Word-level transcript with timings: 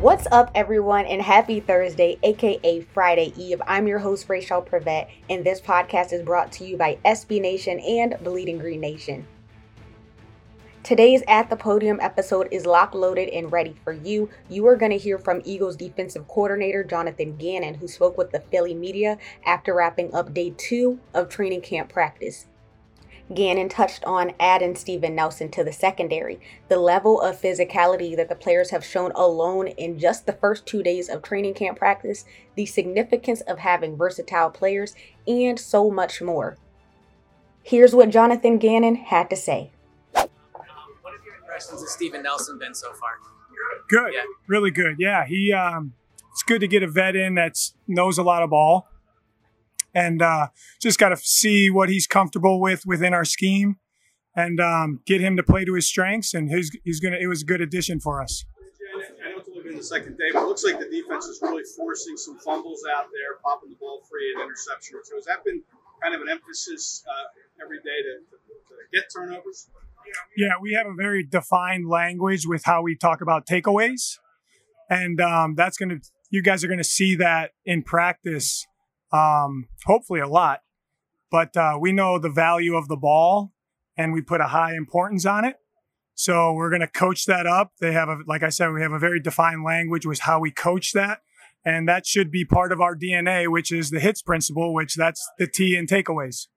What's 0.00 0.26
up, 0.32 0.50
everyone, 0.54 1.04
and 1.04 1.20
happy 1.20 1.60
Thursday, 1.60 2.18
aka 2.22 2.80
Friday 2.80 3.34
Eve. 3.36 3.60
I'm 3.66 3.86
your 3.86 3.98
host, 3.98 4.30
Rachel 4.30 4.62
Prevet, 4.62 5.08
and 5.28 5.44
this 5.44 5.60
podcast 5.60 6.14
is 6.14 6.22
brought 6.22 6.50
to 6.52 6.64
you 6.64 6.78
by 6.78 6.96
SB 7.04 7.38
Nation 7.38 7.78
and 7.80 8.16
Bleeding 8.22 8.56
Green 8.56 8.80
Nation. 8.80 9.26
Today's 10.82 11.22
At 11.28 11.50
the 11.50 11.56
Podium 11.56 12.00
episode 12.00 12.48
is 12.50 12.64
lock 12.64 12.94
loaded 12.94 13.28
and 13.28 13.52
ready 13.52 13.76
for 13.84 13.92
you. 13.92 14.30
You 14.48 14.66
are 14.68 14.76
going 14.76 14.92
to 14.92 14.96
hear 14.96 15.18
from 15.18 15.42
Eagles 15.44 15.76
defensive 15.76 16.26
coordinator 16.28 16.82
Jonathan 16.82 17.36
Gannon, 17.36 17.74
who 17.74 17.86
spoke 17.86 18.16
with 18.16 18.30
the 18.30 18.40
Philly 18.40 18.74
media 18.74 19.18
after 19.44 19.74
wrapping 19.74 20.14
up 20.14 20.32
day 20.32 20.54
two 20.56 20.98
of 21.12 21.28
training 21.28 21.60
camp 21.60 21.92
practice. 21.92 22.46
Gannon 23.32 23.68
touched 23.68 24.04
on 24.04 24.32
adding 24.40 24.74
Steven 24.74 25.14
Nelson 25.14 25.50
to 25.52 25.62
the 25.62 25.72
secondary, 25.72 26.40
the 26.68 26.78
level 26.78 27.20
of 27.20 27.40
physicality 27.40 28.16
that 28.16 28.28
the 28.28 28.34
players 28.34 28.70
have 28.70 28.84
shown 28.84 29.12
alone 29.12 29.68
in 29.68 29.98
just 29.98 30.26
the 30.26 30.32
first 30.32 30.66
two 30.66 30.82
days 30.82 31.08
of 31.08 31.22
training 31.22 31.54
camp 31.54 31.78
practice, 31.78 32.24
the 32.56 32.66
significance 32.66 33.40
of 33.42 33.58
having 33.60 33.96
versatile 33.96 34.50
players, 34.50 34.94
and 35.26 35.60
so 35.60 35.90
much 35.90 36.20
more. 36.20 36.56
Here's 37.62 37.94
what 37.94 38.10
Jonathan 38.10 38.58
Gannon 38.58 38.96
had 38.96 39.30
to 39.30 39.36
say. 39.36 39.70
Um, 40.16 40.26
what 41.02 41.12
have 41.14 41.24
your 41.24 41.36
impressions 41.36 41.82
of 41.82 41.88
Steven 41.88 42.22
Nelson 42.22 42.58
been 42.58 42.74
so 42.74 42.92
far? 42.94 43.10
Good, 43.88 44.14
Yeah. 44.14 44.22
really 44.46 44.70
good. 44.70 44.96
Yeah, 44.98 45.24
he. 45.26 45.52
Um, 45.52 45.94
it's 46.32 46.42
good 46.44 46.60
to 46.60 46.68
get 46.68 46.82
a 46.82 46.86
vet 46.86 47.16
in 47.16 47.34
that 47.34 47.56
knows 47.88 48.16
a 48.16 48.22
lot 48.22 48.42
of 48.42 48.50
ball, 48.50 48.88
and 49.94 50.22
uh, 50.22 50.48
just 50.80 50.98
got 50.98 51.10
to 51.10 51.16
see 51.16 51.70
what 51.70 51.88
he's 51.88 52.06
comfortable 52.06 52.60
with 52.60 52.86
within 52.86 53.14
our 53.14 53.24
scheme, 53.24 53.76
and 54.34 54.60
um, 54.60 55.00
get 55.06 55.20
him 55.20 55.36
to 55.36 55.42
play 55.42 55.64
to 55.64 55.74
his 55.74 55.86
strengths. 55.86 56.34
And 56.34 56.50
his, 56.50 56.70
he's 56.84 57.00
gonna. 57.00 57.18
It 57.20 57.26
was 57.26 57.42
a 57.42 57.46
good 57.46 57.60
addition 57.60 58.00
for 58.00 58.22
us. 58.22 58.44
I 59.24 59.30
know 59.30 59.38
it's 59.38 59.48
only 59.48 59.62
been 59.62 59.76
the 59.76 59.82
second 59.82 60.18
day, 60.18 60.30
but 60.32 60.42
it 60.42 60.46
looks 60.46 60.64
like 60.64 60.78
the 60.78 60.90
defense 60.90 61.26
is 61.26 61.40
really 61.42 61.62
forcing 61.76 62.16
some 62.16 62.38
fumbles 62.38 62.82
out 62.94 63.06
there, 63.12 63.38
popping 63.42 63.70
the 63.70 63.76
ball 63.76 64.02
free, 64.10 64.34
an 64.36 64.42
interception 64.42 64.96
or 64.96 65.02
two. 65.08 65.16
Has 65.16 65.24
that 65.26 65.44
been 65.44 65.62
kind 66.02 66.14
of 66.14 66.20
an 66.22 66.28
emphasis 66.28 67.04
uh, 67.08 67.62
every 67.62 67.78
day 67.78 68.02
to, 68.02 68.20
to, 68.30 68.36
to 68.36 68.74
get 68.92 69.04
turnovers? 69.14 69.68
Yeah, 70.36 70.52
we 70.60 70.72
have 70.72 70.86
a 70.86 70.94
very 70.94 71.22
defined 71.22 71.88
language 71.88 72.46
with 72.46 72.64
how 72.64 72.82
we 72.82 72.96
talk 72.96 73.20
about 73.20 73.46
takeaways, 73.46 74.18
and 74.88 75.20
um, 75.20 75.54
that's 75.54 75.76
gonna. 75.76 75.98
You 76.30 76.42
guys 76.42 76.64
are 76.64 76.68
gonna 76.68 76.84
see 76.84 77.16
that 77.16 77.52
in 77.64 77.82
practice, 77.82 78.66
um, 79.12 79.68
hopefully 79.86 80.20
a 80.20 80.28
lot. 80.28 80.60
But 81.30 81.56
uh, 81.56 81.78
we 81.80 81.92
know 81.92 82.18
the 82.18 82.30
value 82.30 82.74
of 82.74 82.88
the 82.88 82.96
ball, 82.96 83.52
and 83.96 84.12
we 84.12 84.20
put 84.20 84.40
a 84.40 84.48
high 84.48 84.74
importance 84.74 85.24
on 85.24 85.44
it. 85.44 85.56
So 86.14 86.52
we're 86.52 86.70
gonna 86.70 86.88
coach 86.88 87.24
that 87.26 87.46
up. 87.46 87.72
They 87.80 87.92
have 87.92 88.08
a, 88.08 88.18
like 88.26 88.42
I 88.42 88.48
said, 88.50 88.72
we 88.72 88.82
have 88.82 88.92
a 88.92 88.98
very 88.98 89.20
defined 89.20 89.64
language 89.64 90.04
with 90.04 90.20
how 90.20 90.40
we 90.40 90.50
coach 90.50 90.92
that, 90.92 91.20
and 91.64 91.88
that 91.88 92.06
should 92.06 92.30
be 92.30 92.44
part 92.44 92.72
of 92.72 92.80
our 92.80 92.96
DNA, 92.96 93.48
which 93.48 93.72
is 93.72 93.90
the 93.90 94.00
hits 94.00 94.22
principle, 94.22 94.74
which 94.74 94.94
that's 94.96 95.26
the 95.38 95.46
T 95.46 95.76
in 95.76 95.86
takeaways. 95.86 96.48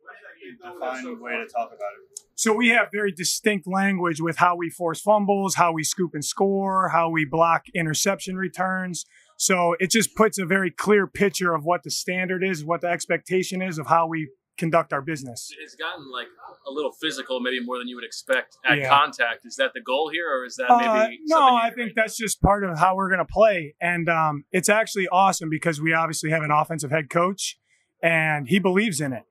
Defined 0.52 1.20
way 1.22 1.32
to 1.34 1.46
talk 1.48 1.68
about 1.68 1.78
it. 1.78 2.20
So 2.36 2.54
we 2.54 2.70
have 2.70 2.88
very 2.92 3.12
distinct 3.12 3.68
language 3.68 4.20
with 4.20 4.38
how 4.38 4.56
we 4.56 4.70
force 4.70 5.00
fumbles, 5.02 5.56
how 5.56 5.72
we 5.72 5.84
scoop 5.84 6.12
and 6.14 6.26
score, 6.26 6.90
how 6.90 7.10
we 7.10 7.26
block 7.26 7.66
interception 7.76 8.36
returns. 8.38 9.06
So 9.38 9.76
it 9.80 9.90
just 9.92 10.16
puts 10.16 10.38
a 10.38 10.46
very 10.46 10.72
clear 10.72 11.06
picture 11.08 11.54
of 11.54 11.64
what 11.64 11.84
the 11.84 11.92
standard 11.92 12.44
is, 12.44 12.64
what 12.66 12.82
the 12.82 12.88
expectation 12.88 13.62
is 13.62 13.78
of 13.78 13.88
how 13.88 14.08
we 14.08 14.30
conduct 14.58 14.94
our 14.94 15.02
business. 15.02 15.50
It's 15.60 15.76
gotten 15.76 16.12
like 16.12 16.28
a 16.68 16.72
little 16.72 16.92
physical, 16.92 17.40
maybe 17.40 17.60
more 17.60 17.78
than 17.80 17.88
you 17.88 17.96
would 17.96 18.06
expect 18.06 18.56
at 18.64 18.78
Yeah. 18.78 18.90
contact. 18.90 19.46
Is 19.46 19.56
that 19.56 19.74
the 19.74 19.82
goal 19.82 20.10
here, 20.10 20.30
or 20.32 20.46
is 20.46 20.56
that 20.58 20.70
Uh, 20.70 20.78
maybe? 21.08 21.20
no, 21.26 21.40
I 21.40 21.70
you- 21.70 21.76
think 21.76 21.94
that's 21.96 22.16
just 22.16 22.40
part 22.42 22.64
of 22.64 22.78
how 22.78 22.96
we're 22.96 23.10
going 23.10 23.26
to 23.26 23.26
play. 23.32 23.76
And 23.82 24.08
um, 24.10 24.46
it's 24.52 24.70
actually 24.70 25.08
awesome 25.08 25.50
because 25.50 25.82
we 25.82 25.94
obviously 25.94 26.30
have 26.30 26.44
an 26.44 26.52
offensive 26.52 26.92
head 26.92 27.10
coach 27.10 27.58
and 28.02 28.48
he 28.48 28.60
believes 28.60 29.02
in 29.02 29.12
it. 29.14 29.24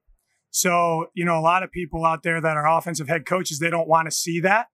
So, 0.53 1.07
you 1.15 1.25
know, 1.25 1.39
a 1.39 1.41
lot 1.41 1.63
of 1.63 1.73
people 1.73 2.05
out 2.05 2.23
there 2.23 2.39
that 2.39 2.57
are 2.59 2.69
offensive 2.69 3.09
head 3.09 3.25
coaches, 3.25 3.59
they 3.59 3.71
don't 3.71 3.89
want 3.89 4.07
to 4.07 4.11
see 4.11 4.39
that. 4.41 4.67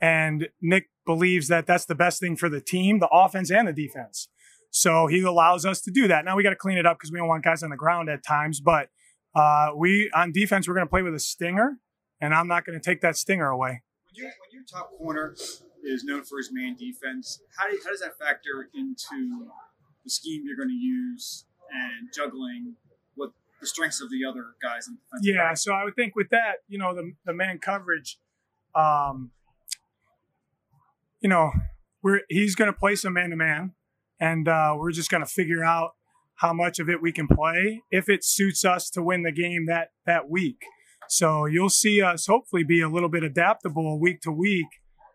And 0.00 0.48
Nick 0.62 0.88
believes 1.04 1.48
that 1.48 1.66
that's 1.66 1.84
the 1.84 1.96
best 1.96 2.20
thing 2.20 2.36
for 2.36 2.48
the 2.48 2.60
team, 2.60 3.00
the 3.00 3.08
offense 3.08 3.50
and 3.50 3.66
the 3.66 3.72
defense. 3.72 4.28
So 4.70 5.08
he 5.08 5.20
allows 5.22 5.66
us 5.66 5.80
to 5.82 5.90
do 5.90 6.06
that. 6.06 6.24
Now 6.24 6.36
we 6.36 6.44
got 6.44 6.50
to 6.50 6.56
clean 6.56 6.78
it 6.78 6.86
up 6.86 6.98
because 6.98 7.10
we 7.10 7.18
don't 7.18 7.26
want 7.26 7.42
guys 7.42 7.64
on 7.64 7.70
the 7.70 7.76
ground 7.76 8.08
at 8.08 8.24
times. 8.24 8.60
But 8.60 8.90
uh, 9.34 9.70
we, 9.76 10.10
on 10.14 10.30
defense, 10.30 10.68
we're 10.68 10.74
going 10.74 10.86
to 10.86 10.90
play 10.90 11.02
with 11.02 11.14
a 11.14 11.18
stinger, 11.18 11.78
and 12.20 12.32
I'm 12.32 12.46
not 12.46 12.64
going 12.64 12.78
to 12.78 12.84
take 12.84 13.00
that 13.00 13.16
stinger 13.16 13.48
away. 13.48 13.82
When, 14.04 14.14
you, 14.14 14.24
when 14.24 14.52
your 14.52 14.62
top 14.70 14.90
corner 14.96 15.34
is 15.82 16.04
known 16.04 16.22
for 16.22 16.38
his 16.38 16.50
man 16.52 16.76
defense, 16.76 17.40
how, 17.58 17.68
do, 17.68 17.76
how 17.84 17.90
does 17.90 18.00
that 18.00 18.16
factor 18.16 18.68
into 18.74 19.48
the 20.04 20.10
scheme 20.10 20.44
you're 20.46 20.56
going 20.56 20.68
to 20.68 20.74
use 20.74 21.46
and 21.72 22.08
juggling 22.14 22.76
the 23.60 23.66
strengths 23.66 24.00
of 24.00 24.10
the 24.10 24.24
other 24.28 24.44
guys 24.62 24.86
on 24.88 24.94
the 24.94 25.00
defensive 25.18 25.34
Yeah, 25.34 25.50
side? 25.50 25.58
so 25.58 25.72
I 25.72 25.84
would 25.84 25.96
think 25.96 26.14
with 26.16 26.28
that, 26.30 26.56
you 26.68 26.78
know, 26.78 26.94
the 26.94 27.12
the 27.24 27.32
man 27.32 27.58
coverage, 27.58 28.18
um, 28.74 29.30
you 31.20 31.28
know, 31.28 31.50
we're 32.02 32.20
he's 32.28 32.54
going 32.54 32.72
to 32.72 32.78
play 32.78 32.94
some 32.96 33.14
man 33.14 33.30
to 33.30 33.36
man, 33.36 33.72
and 34.20 34.48
uh, 34.48 34.74
we're 34.76 34.92
just 34.92 35.10
going 35.10 35.22
to 35.22 35.30
figure 35.30 35.64
out 35.64 35.92
how 36.36 36.52
much 36.52 36.78
of 36.78 36.88
it 36.90 37.00
we 37.00 37.12
can 37.12 37.26
play 37.26 37.82
if 37.90 38.08
it 38.08 38.22
suits 38.22 38.64
us 38.64 38.90
to 38.90 39.02
win 39.02 39.22
the 39.22 39.32
game 39.32 39.66
that 39.66 39.88
that 40.04 40.28
week. 40.28 40.62
So 41.08 41.46
you'll 41.46 41.70
see 41.70 42.02
us 42.02 42.26
hopefully 42.26 42.64
be 42.64 42.80
a 42.80 42.88
little 42.88 43.08
bit 43.08 43.22
adaptable 43.22 43.98
week 44.00 44.20
to 44.22 44.32
week 44.32 44.66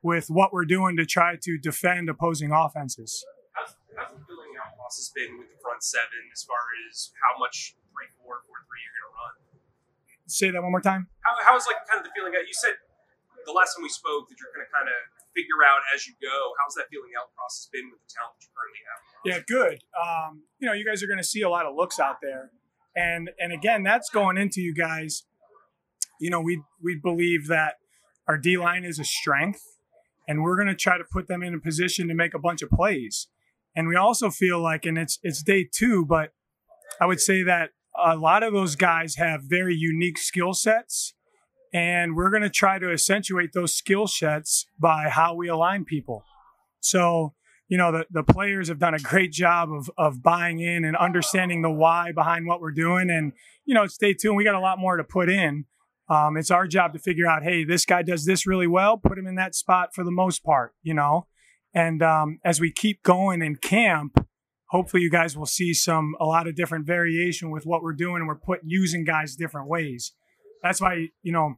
with 0.01 0.27
what 0.29 0.51
we're 0.53 0.65
doing 0.65 0.97
to 0.97 1.05
try 1.05 1.35
to 1.41 1.57
defend 1.61 2.09
opposing 2.09 2.51
offenses. 2.51 3.23
How's, 3.53 3.75
how's 3.95 4.17
the 4.17 4.23
feeling 4.25 4.55
out 4.57 4.75
process 4.77 5.11
been 5.13 5.37
with 5.37 5.49
the 5.49 5.59
front 5.61 5.83
seven 5.83 6.31
as 6.33 6.43
far 6.43 6.57
as 6.89 7.11
how 7.21 7.37
much 7.37 7.75
three 7.91 8.09
four 8.19 8.41
four 8.47 8.57
three 8.65 8.81
you're 8.81 9.07
to 9.07 9.11
run? 9.13 9.33
Say 10.27 10.49
that 10.49 10.63
one 10.63 10.71
more 10.71 10.83
time. 10.83 11.11
How, 11.21 11.35
how's 11.43 11.67
like 11.67 11.83
kind 11.87 11.99
of 11.99 12.07
the 12.07 12.13
feeling? 12.15 12.33
Out? 12.33 12.47
You 12.47 12.55
said 12.55 12.79
the 13.45 13.51
last 13.51 13.75
time 13.75 13.83
we 13.83 13.91
spoke 13.91 14.31
that 14.31 14.39
you're 14.39 14.51
going 14.55 14.63
to 14.63 14.71
kind 14.71 14.87
of 14.87 14.99
figure 15.35 15.63
out 15.65 15.83
as 15.93 16.07
you 16.07 16.13
go. 16.21 16.53
How's 16.59 16.75
that 16.75 16.87
feeling 16.89 17.11
out 17.19 17.31
process 17.35 17.67
been 17.71 17.91
with 17.91 17.99
the 18.03 18.09
talent 18.11 18.39
that 18.39 18.43
you 18.43 18.51
currently 18.55 18.83
have? 18.87 18.99
Yeah, 19.23 19.39
good. 19.43 19.77
Um, 19.95 20.43
you 20.59 20.67
know, 20.67 20.73
you 20.73 20.85
guys 20.85 21.03
are 21.03 21.07
going 21.07 21.21
to 21.21 21.27
see 21.27 21.41
a 21.41 21.49
lot 21.49 21.65
of 21.65 21.75
looks 21.75 21.99
out 21.99 22.17
there, 22.21 22.51
and 22.95 23.29
and 23.39 23.51
again, 23.51 23.83
that's 23.83 24.09
going 24.09 24.37
into 24.37 24.61
you 24.61 24.73
guys. 24.73 25.23
You 26.19 26.29
know, 26.29 26.41
we 26.41 26.61
we 26.81 26.95
believe 26.95 27.47
that 27.47 27.75
our 28.27 28.37
D 28.37 28.57
line 28.57 28.83
is 28.83 28.99
a 28.99 29.03
strength, 29.03 29.63
and 30.27 30.43
we're 30.43 30.55
going 30.55 30.67
to 30.67 30.75
try 30.75 30.97
to 30.97 31.03
put 31.03 31.27
them 31.27 31.43
in 31.43 31.53
a 31.53 31.59
position 31.59 32.07
to 32.07 32.13
make 32.13 32.33
a 32.33 32.39
bunch 32.39 32.61
of 32.61 32.69
plays. 32.69 33.27
And 33.75 33.87
we 33.87 33.95
also 33.95 34.29
feel 34.29 34.61
like, 34.61 34.85
and 34.85 34.97
it's 34.97 35.19
it's 35.23 35.41
day 35.41 35.67
two, 35.69 36.05
but 36.05 36.33
I 36.99 37.05
would 37.05 37.19
say 37.19 37.43
that 37.43 37.71
a 37.97 38.15
lot 38.15 38.43
of 38.43 38.53
those 38.53 38.75
guys 38.75 39.15
have 39.15 39.43
very 39.43 39.75
unique 39.75 40.17
skill 40.17 40.53
sets, 40.53 41.13
and 41.73 42.15
we're 42.15 42.29
going 42.29 42.43
to 42.43 42.49
try 42.49 42.79
to 42.79 42.91
accentuate 42.91 43.53
those 43.53 43.73
skill 43.73 44.07
sets 44.07 44.65
by 44.79 45.09
how 45.09 45.35
we 45.35 45.47
align 45.47 45.85
people. 45.85 46.23
So 46.79 47.33
you 47.71 47.77
know 47.77 47.91
the, 47.93 48.05
the 48.11 48.23
players 48.23 48.67
have 48.67 48.79
done 48.79 48.93
a 48.93 48.99
great 48.99 49.31
job 49.31 49.71
of 49.71 49.89
of 49.97 50.21
buying 50.21 50.59
in 50.59 50.83
and 50.83 50.97
understanding 50.97 51.61
the 51.61 51.71
why 51.71 52.11
behind 52.11 52.45
what 52.45 52.59
we're 52.59 52.71
doing 52.71 53.09
and 53.09 53.31
you 53.65 53.73
know 53.73 53.87
stay 53.87 54.13
tuned. 54.13 54.35
We 54.35 54.43
got 54.43 54.55
a 54.55 54.59
lot 54.59 54.77
more 54.77 54.97
to 54.97 55.05
put 55.05 55.29
in. 55.29 55.65
Um, 56.09 56.35
it's 56.35 56.51
our 56.51 56.67
job 56.67 56.91
to 56.93 56.99
figure 56.99 57.27
out 57.27 57.43
hey 57.43 57.63
this 57.63 57.85
guy 57.85 58.01
does 58.01 58.25
this 58.25 58.45
really 58.45 58.67
well 58.67 58.97
put 58.97 59.17
him 59.17 59.25
in 59.25 59.35
that 59.35 59.55
spot 59.55 59.95
for 59.95 60.03
the 60.03 60.11
most 60.11 60.43
part 60.43 60.73
you 60.83 60.93
know? 60.93 61.27
And 61.73 62.03
um, 62.03 62.39
as 62.43 62.59
we 62.59 62.73
keep 62.73 63.01
going 63.03 63.41
in 63.41 63.55
camp 63.55 64.27
hopefully 64.71 65.03
you 65.03 65.09
guys 65.11 65.37
will 65.37 65.45
see 65.45 65.73
some 65.73 66.15
a 66.19 66.25
lot 66.25 66.47
of 66.47 66.55
different 66.55 66.85
variation 66.85 67.51
with 67.51 67.65
what 67.65 67.81
we're 67.83 67.93
doing 67.93 68.17
and 68.17 68.27
we're 68.27 68.35
put 68.35 68.59
using 68.63 69.03
guys 69.03 69.35
different 69.35 69.67
ways 69.67 70.13
that's 70.63 70.81
why 70.81 71.07
you 71.21 71.31
know 71.31 71.55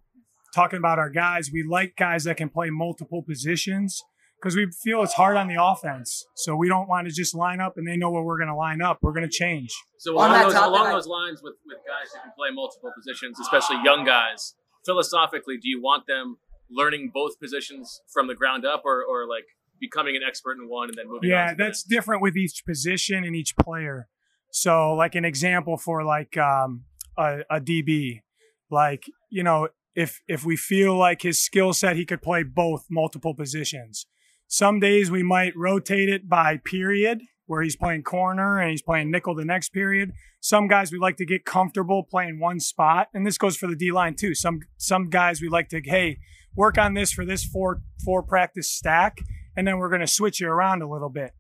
talking 0.54 0.78
about 0.78 1.00
our 1.00 1.10
guys 1.10 1.50
we 1.52 1.64
like 1.64 1.96
guys 1.98 2.24
that 2.26 2.38
can 2.38 2.50
play 2.50 2.70
multiple 2.70 3.24
positions 3.24 4.04
because 4.44 4.58
we 4.58 4.68
feel 4.84 5.02
it's 5.04 5.14
hard 5.14 5.38
on 5.38 5.48
the 5.48 5.56
offense. 5.58 6.26
So 6.36 6.54
we 6.58 6.68
don't 6.68 6.90
want 6.90 7.08
to 7.08 7.14
just 7.14 7.34
line 7.34 7.62
up 7.62 7.78
and 7.78 7.88
they 7.88 7.96
know 7.96 8.12
where 8.12 8.22
we're 8.24 8.38
going 8.38 8.50
to 8.50 8.56
line 8.56 8.82
up. 8.82 8.98
We're 9.02 9.14
going 9.14 9.24
to 9.24 9.32
change. 9.32 9.74
So 10.00 10.18
On 10.18 10.30
along, 10.30 10.32
that 10.34 10.44
those, 10.44 10.54
topic, 10.54 10.68
along 10.68 10.88
I- 10.88 10.92
those 10.92 11.08
lines, 11.08 11.40
with 11.42 11.54
with 11.66 11.78
guys 11.88 12.12
who 12.14 12.20
can 12.20 12.32
play 12.38 12.50
multiple 12.52 12.92
positions, 12.94 13.40
especially 13.40 13.78
young 13.86 14.04
guys, 14.04 14.56
philosophically, 14.86 15.56
do 15.56 15.70
you 15.70 15.82
want 15.82 16.08
them 16.08 16.36
learning 16.70 17.12
both 17.14 17.40
positions 17.40 18.02
from 18.14 18.28
the 18.28 18.36
ground 18.36 18.66
up, 18.66 18.82
or 18.84 19.02
or 19.10 19.26
like 19.28 19.46
becoming 19.84 20.16
an 20.16 20.22
expert 20.28 20.58
in 20.60 20.70
one 20.70 20.90
and 20.90 20.98
then 20.98 21.08
moving? 21.08 21.32
on 21.32 21.38
Yeah, 21.38 21.54
that's 21.54 21.84
different 21.84 22.22
with 22.22 22.36
each 22.38 22.64
position 22.66 23.24
and 23.24 23.36
each 23.36 23.56
player. 23.58 24.08
So, 24.52 24.94
like 24.94 25.16
an 25.16 25.26
example 25.26 25.78
for 25.78 26.04
like 26.04 26.38
um, 26.38 26.86
a, 27.18 27.40
a 27.50 27.60
DB, 27.60 28.22
like 28.70 29.04
you 29.30 29.44
know, 29.44 29.68
if 29.96 30.22
if 30.28 30.46
we 30.46 30.56
feel 30.56 30.96
like 30.96 31.22
his 31.22 31.42
skill 31.42 31.74
set, 31.74 31.96
he 31.96 32.06
could 32.06 32.22
play 32.22 32.44
both 32.44 32.86
multiple 32.90 33.34
positions. 33.34 34.06
Some 34.48 34.80
days 34.80 35.10
we 35.10 35.24
might 35.24 35.54
rotate 35.56 36.10
it 36.10 36.30
by 36.30 36.58
period, 36.64 37.22
where 37.46 37.62
he's 37.62 37.76
playing 37.76 38.04
corner 38.04 38.60
and 38.60 38.72
he's 38.72 38.82
playing 38.82 39.12
nickel 39.12 39.36
the 39.36 39.46
next 39.46 39.70
period. 39.70 40.12
Some 40.40 40.68
guys 40.68 40.92
we 40.92 41.00
like 41.00 41.18
to 41.18 41.26
get 41.26 41.46
comfortable 41.46 42.04
playing 42.04 42.40
one 42.40 42.60
spot, 42.60 43.08
and 43.14 43.26
this 43.26 43.38
goes 43.38 43.58
for 43.58 43.68
the 43.68 43.76
D 43.76 43.92
line 43.92 44.16
too. 44.16 44.36
Some 44.36 44.60
some 44.78 45.10
guys 45.10 45.42
we 45.42 45.50
like 45.50 45.70
to 45.70 45.82
hey 45.84 46.20
work 46.56 46.78
on 46.78 46.94
this 46.94 47.12
for 47.12 47.26
this 47.26 47.44
four 47.44 47.82
four 48.04 48.24
practice 48.24 48.70
stack, 48.70 49.18
and 49.56 49.68
then 49.68 49.78
we're 49.78 49.90
going 49.90 50.02
to 50.02 50.08
switch 50.08 50.40
you 50.40 50.48
around 50.48 50.82
a 50.82 50.90
little 50.90 51.10
bit. 51.10 51.32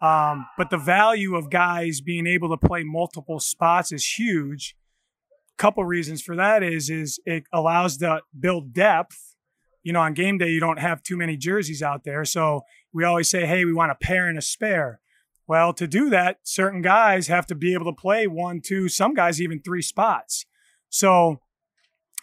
Um, 0.00 0.46
but 0.56 0.70
the 0.70 0.78
value 0.78 1.36
of 1.36 1.50
guys 1.50 2.00
being 2.00 2.26
able 2.26 2.48
to 2.48 2.56
play 2.56 2.82
multiple 2.84 3.38
spots 3.38 3.92
is 3.92 4.04
huge. 4.04 4.76
A 5.58 5.62
couple 5.62 5.84
reasons 5.84 6.22
for 6.22 6.36
that 6.36 6.62
is 6.62 6.88
is 6.88 7.20
it 7.26 7.44
allows 7.52 7.98
to 7.98 8.22
build 8.38 8.72
depth. 8.72 9.36
You 9.82 9.92
know, 9.92 10.00
on 10.00 10.14
game 10.14 10.38
day 10.38 10.48
you 10.48 10.60
don't 10.60 10.78
have 10.78 11.02
too 11.02 11.16
many 11.16 11.36
jerseys 11.36 11.82
out 11.82 12.04
there, 12.04 12.24
so 12.24 12.62
we 12.92 13.04
always 13.04 13.30
say, 13.30 13.46
"Hey, 13.46 13.64
we 13.64 13.72
want 13.72 13.92
a 13.92 13.94
pair 13.94 14.28
and 14.28 14.38
a 14.38 14.42
spare." 14.42 15.00
Well, 15.46 15.72
to 15.74 15.86
do 15.86 16.10
that, 16.10 16.38
certain 16.44 16.80
guys 16.80 17.26
have 17.26 17.46
to 17.46 17.54
be 17.54 17.74
able 17.74 17.86
to 17.86 18.00
play 18.00 18.26
one, 18.26 18.60
two, 18.60 18.88
some 18.88 19.14
guys 19.14 19.40
even 19.40 19.60
three 19.60 19.82
spots. 19.82 20.46
So 20.88 21.40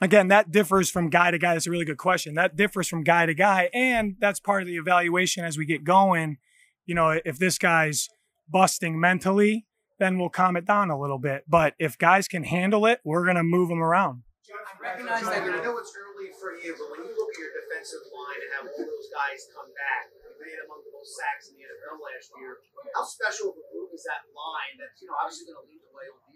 again, 0.02 0.28
that 0.30 0.52
differs 0.52 0.90
from 0.90 1.10
guy 1.10 1.32
to 1.32 1.38
guy. 1.38 1.54
That's 1.54 1.68
a 1.68 1.72
really 1.72 1.86
good 1.86 1.98
question. 1.98 2.36
That 2.36 2.56
differs 2.56 2.88
from 2.88 3.04
guy 3.04 3.26
to 3.26 3.34
guy, 3.34 3.70
and 3.74 4.16
that's 4.20 4.40
part 4.40 4.62
of 4.62 4.68
the 4.68 4.78
evaluation 4.78 5.44
as 5.46 5.58
we 5.58 5.66
get 5.66 5.84
going. 5.84 6.38
You 6.86 6.96
know, 6.96 7.20
if 7.26 7.38
this 7.38 7.58
guy's 7.58 8.10
busting 8.50 9.00
mentally, 9.00 9.66
then 10.00 10.18
we'll 10.20 10.30
calm 10.30 10.56
it 10.56 10.66
down 10.66 10.90
a 10.90 11.00
little 11.00 11.20
bit. 11.20 11.44
But 11.48 11.74
if 11.80 11.98
guys 11.98 12.28
can 12.28 12.44
handle 12.44 12.86
it, 12.86 13.02
we're 13.04 13.26
gonna 13.26 13.44
move 13.44 13.70
them 13.70 13.82
around. 13.82 14.24
John, 14.48 14.64
I 14.64 14.80
recognize 14.80 15.24
that 15.28 15.44
I 15.44 15.60
know 15.60 15.76
it's 15.78 15.92
early 15.92 16.32
for 16.40 16.56
you, 16.56 16.72
but 16.78 16.88
when 16.96 17.04
you 17.04 17.12
look 17.12 17.30
at 17.34 17.40
your 17.42 17.52
defensive 17.60 18.06
line 18.16 18.40
and 18.40 18.50
have 18.56 18.66
all 18.72 18.86
those 18.88 19.10
guys 19.12 19.44
come 19.52 19.68
back, 19.76 20.08
you 20.16 20.32
made 20.40 20.60
among 20.64 20.80
the 20.88 20.94
most 20.96 21.12
sacks 21.20 21.52
in 21.52 21.60
the 21.60 21.68
NFL 21.68 22.00
last 22.00 22.32
year. 22.40 22.64
How 22.96 23.04
special 23.04 23.52
of 23.52 23.60
a 23.60 23.66
group 23.76 23.92
is 23.92 24.08
that 24.08 24.24
line 24.32 24.80
that's 24.80 25.04
you 25.04 25.12
know 25.12 25.20
obviously 25.20 25.52
going 25.52 25.60
to 25.60 25.68
lead 25.68 25.84
the 25.84 25.92
way 25.92 26.08
on 26.08 26.16
defense? 26.24 26.27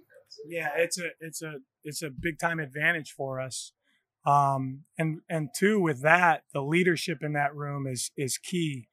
Yeah, 0.47 0.69
it's 0.75 0.99
a 0.99 1.09
it's 1.19 1.41
a 1.41 1.55
it's 1.83 2.01
a 2.01 2.09
big 2.09 2.39
time 2.39 2.59
advantage 2.59 3.11
for 3.11 3.39
us. 3.39 3.73
Um, 4.25 4.83
and 4.97 5.21
and 5.29 5.49
two, 5.57 5.79
with 5.79 6.01
that, 6.01 6.43
the 6.53 6.61
leadership 6.61 7.19
in 7.21 7.33
that 7.33 7.55
room 7.55 7.87
is 7.87 8.11
is 8.17 8.37
key. 8.37 8.87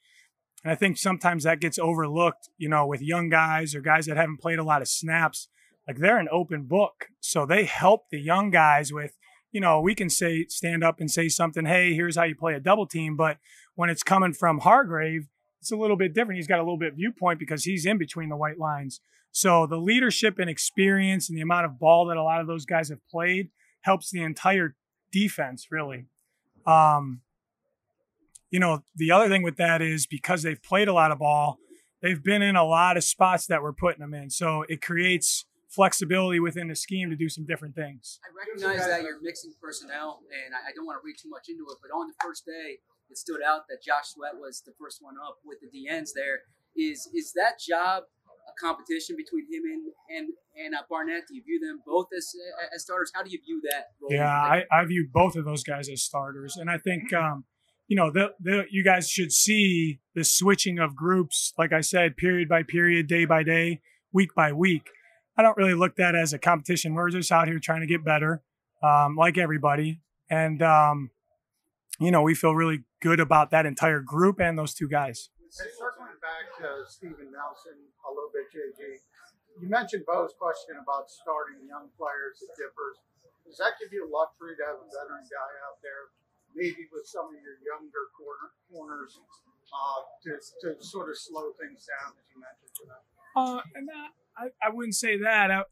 And 0.64 0.72
I 0.72 0.74
think 0.74 0.98
sometimes 0.98 1.44
that 1.44 1.60
gets 1.60 1.78
overlooked, 1.78 2.48
you 2.56 2.68
know, 2.68 2.86
with 2.86 3.00
young 3.00 3.28
guys 3.28 3.74
or 3.74 3.80
guys 3.80 4.06
that 4.06 4.16
haven't 4.16 4.40
played 4.40 4.58
a 4.58 4.64
lot 4.64 4.82
of 4.82 4.88
snaps. 4.88 5.48
Like 5.86 5.98
they're 5.98 6.18
an 6.18 6.28
open 6.30 6.64
book. 6.64 7.06
So 7.20 7.46
they 7.46 7.64
help 7.64 8.10
the 8.10 8.20
young 8.20 8.50
guys 8.50 8.92
with, 8.92 9.16
you 9.52 9.60
know, 9.60 9.80
we 9.80 9.94
can 9.94 10.10
say 10.10 10.46
stand 10.48 10.82
up 10.82 11.00
and 11.00 11.10
say 11.10 11.28
something, 11.28 11.64
hey, 11.64 11.94
here's 11.94 12.16
how 12.16 12.24
you 12.24 12.34
play 12.34 12.54
a 12.54 12.60
double 12.60 12.86
team. 12.86 13.16
But 13.16 13.38
when 13.74 13.88
it's 13.88 14.02
coming 14.02 14.32
from 14.32 14.58
Hargrave, 14.58 15.28
it's 15.60 15.72
a 15.72 15.76
little 15.76 15.96
bit 15.96 16.14
different. 16.14 16.38
He's 16.38 16.46
got 16.46 16.58
a 16.58 16.62
little 16.62 16.78
bit 16.78 16.94
viewpoint 16.94 17.38
because 17.38 17.64
he's 17.64 17.86
in 17.86 17.98
between 17.98 18.28
the 18.28 18.36
white 18.36 18.58
lines. 18.58 19.00
So 19.30 19.66
the 19.66 19.76
leadership 19.76 20.38
and 20.38 20.48
experience 20.48 21.28
and 21.28 21.36
the 21.36 21.42
amount 21.42 21.66
of 21.66 21.78
ball 21.78 22.06
that 22.06 22.16
a 22.16 22.22
lot 22.22 22.40
of 22.40 22.46
those 22.46 22.64
guys 22.64 22.88
have 22.88 23.06
played 23.08 23.50
helps 23.82 24.10
the 24.10 24.22
entire 24.22 24.74
defense 25.12 25.68
really. 25.70 26.06
Um, 26.66 27.20
you 28.50 28.60
know, 28.60 28.82
the 28.94 29.10
other 29.10 29.28
thing 29.28 29.42
with 29.42 29.56
that 29.56 29.82
is 29.82 30.06
because 30.06 30.42
they've 30.42 30.62
played 30.62 30.88
a 30.88 30.92
lot 30.92 31.12
of 31.12 31.18
ball, 31.18 31.58
they've 32.02 32.22
been 32.22 32.42
in 32.42 32.56
a 32.56 32.64
lot 32.64 32.96
of 32.96 33.04
spots 33.04 33.46
that 33.46 33.62
we're 33.62 33.72
putting 33.72 34.00
them 34.00 34.14
in. 34.14 34.30
So 34.30 34.64
it 34.68 34.80
creates 34.80 35.44
flexibility 35.68 36.40
within 36.40 36.68
the 36.68 36.74
scheme 36.74 37.10
to 37.10 37.16
do 37.16 37.28
some 37.28 37.44
different 37.44 37.74
things. 37.74 38.18
I 38.24 38.32
recognize 38.34 38.86
that 38.88 39.02
you're 39.02 39.20
mixing 39.20 39.52
personnel, 39.60 40.20
and 40.32 40.54
I, 40.54 40.70
I 40.70 40.72
don't 40.74 40.86
want 40.86 41.00
to 41.00 41.04
read 41.04 41.16
too 41.20 41.28
much 41.28 41.48
into 41.48 41.64
it. 41.68 41.76
But 41.82 41.94
on 41.94 42.08
the 42.08 42.14
first 42.24 42.46
day, 42.46 42.78
it 43.10 43.18
stood 43.18 43.40
out 43.42 43.68
that 43.68 43.82
Josh 43.82 44.14
Sweat 44.14 44.36
was 44.38 44.62
the 44.64 44.72
first 44.80 45.02
one 45.02 45.14
up 45.26 45.38
with 45.44 45.58
the 45.60 45.68
DNs. 45.68 46.10
There 46.14 46.40
is 46.76 47.08
is 47.14 47.32
that 47.34 47.58
job 47.58 48.04
a 48.48 48.60
competition 48.60 49.16
between 49.16 49.44
him 49.52 49.62
and 49.64 49.92
and 50.16 50.28
and 50.56 50.74
uh, 50.74 50.82
Barnett? 50.88 51.28
Do 51.28 51.34
you 51.34 51.42
view 51.42 51.60
them 51.60 51.80
both 51.86 52.08
as 52.16 52.34
as 52.74 52.82
starters? 52.82 53.12
How 53.14 53.22
do 53.22 53.30
you 53.30 53.38
view 53.44 53.60
that? 53.70 53.88
Yeah, 54.08 54.28
I, 54.28 54.64
I 54.70 54.84
view 54.84 55.08
both 55.12 55.36
of 55.36 55.44
those 55.44 55.62
guys 55.62 55.88
as 55.88 56.02
starters, 56.02 56.56
and 56.56 56.70
I 56.70 56.78
think 56.78 57.12
um, 57.12 57.44
you 57.86 57.96
know 57.96 58.10
the, 58.10 58.32
the 58.40 58.64
you 58.70 58.84
guys 58.84 59.08
should 59.08 59.32
see 59.32 60.00
the 60.14 60.24
switching 60.24 60.78
of 60.78 60.96
groups. 60.96 61.52
Like 61.58 61.72
I 61.72 61.80
said, 61.80 62.16
period 62.16 62.48
by 62.48 62.62
period, 62.62 63.06
day 63.06 63.24
by 63.24 63.42
day, 63.42 63.80
week 64.12 64.34
by 64.34 64.52
week. 64.52 64.88
I 65.36 65.42
don't 65.42 65.56
really 65.56 65.74
look 65.74 65.92
at 65.92 65.96
that 65.98 66.14
as 66.16 66.32
a 66.32 66.38
competition. 66.38 66.94
We're 66.94 67.10
just 67.10 67.30
out 67.30 67.46
here 67.46 67.60
trying 67.60 67.82
to 67.82 67.86
get 67.86 68.04
better, 68.04 68.42
um, 68.82 69.14
like 69.16 69.38
everybody, 69.38 70.00
and 70.28 70.60
um, 70.62 71.10
you 71.98 72.10
know 72.10 72.22
we 72.22 72.34
feel 72.34 72.54
really 72.54 72.84
good 73.00 73.20
about 73.20 73.50
that 73.50 73.66
entire 73.66 74.00
group 74.00 74.40
and 74.40 74.58
those 74.58 74.74
two 74.74 74.88
guys. 74.88 75.30
And 75.38 75.70
circling 75.74 76.18
back 76.20 76.52
to 76.60 76.84
Steven 76.86 77.32
Nelson 77.32 77.78
a 78.04 78.10
little 78.12 78.30
bit, 78.32 78.52
JG, 78.52 79.00
you 79.60 79.68
mentioned 79.68 80.04
Bo's 80.06 80.34
question 80.38 80.78
about 80.78 81.10
starting 81.10 81.66
young 81.66 81.90
players. 81.98 82.38
at 82.44 82.54
differs. 82.54 83.02
Does 83.46 83.58
that 83.58 83.80
give 83.80 83.90
you 83.92 84.04
a 84.04 84.10
luxury 84.10 84.54
to 84.60 84.64
have 84.68 84.76
a 84.76 84.88
veteran 84.92 85.24
guy 85.24 85.52
out 85.64 85.80
there, 85.80 86.12
maybe 86.52 86.84
with 86.92 87.08
some 87.08 87.32
of 87.32 87.38
your 87.40 87.56
younger 87.64 88.12
corner, 88.12 88.52
corners, 88.68 89.16
uh, 89.72 90.04
to, 90.28 90.36
to 90.62 90.84
sort 90.84 91.08
of 91.08 91.16
slow 91.16 91.56
things 91.56 91.88
down, 91.88 92.12
as 92.12 92.26
you 92.28 92.38
mentioned? 92.44 92.92
Uh, 93.34 93.64
and 93.74 93.88
that, 93.88 94.12
I, 94.36 94.68
I 94.68 94.70
wouldn't 94.70 94.94
say 94.94 95.16
that. 95.18 95.50
I, 95.50 95.62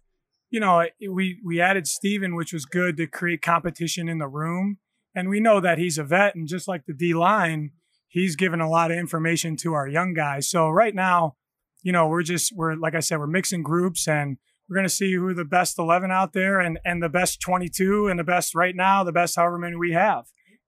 you 0.51 0.61
know, 0.61 0.87
we 1.11 1.39
we 1.45 1.61
added 1.61 1.87
Steven, 1.87 2.35
which 2.35 2.53
was 2.53 2.65
good 2.65 2.97
to 2.97 3.07
create 3.07 3.43
competition 3.43 4.09
in 4.09 4.19
the 4.19 4.29
room, 4.29 4.79
and 5.17 5.31
we 5.31 5.41
know 5.41 5.59
that 5.61 5.79
he's 5.79 5.97
a 5.97 6.05
vet, 6.05 6.35
and 6.35 6.47
just 6.47 6.69
like 6.69 6.85
the 6.87 6.93
D 6.93 7.15
line, 7.15 7.71
he's 8.07 8.37
given 8.37 8.61
a 8.61 8.69
lot 8.69 8.91
of 8.91 8.99
information 8.99 9.57
to 9.57 9.73
our 9.73 9.89
young 9.89 10.13
guys. 10.13 10.49
So 10.49 10.69
right 10.69 10.95
now, 10.95 11.37
you 11.83 11.91
know, 11.91 12.07
we're 12.07 12.23
just 12.23 12.53
we're 12.55 12.75
like 12.77 12.95
I 12.95 13.01
said, 13.01 13.19
we're 13.19 13.27
mixing 13.27 13.63
groups, 13.63 14.07
and 14.07 14.37
we're 14.69 14.77
going 14.77 14.87
to 14.87 14.95
see 14.95 15.15
who 15.15 15.33
the 15.33 15.45
best 15.45 15.79
eleven 15.79 16.11
out 16.11 16.35
there, 16.35 16.61
and 16.61 16.79
and 16.85 17.03
the 17.03 17.09
best 17.09 17.41
twenty 17.41 17.69
two, 17.69 18.09
and 18.09 18.21
the 18.21 18.25
best 18.25 18.55
right 18.55 18.77
now, 18.77 19.03
the 19.03 19.11
best 19.11 19.37
however 19.37 19.59
many 19.59 19.75
we 19.75 19.93
have, 19.93 20.27